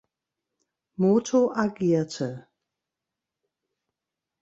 [0.97, 2.47] Moto" agierte.